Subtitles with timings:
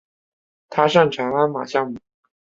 [0.67, 1.99] 他擅长鞍马项目。